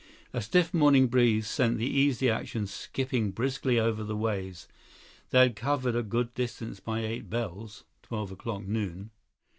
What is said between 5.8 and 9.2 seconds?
a good distance by eight bells, twelve o'clock noon.